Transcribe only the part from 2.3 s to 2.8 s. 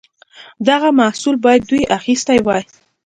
وای.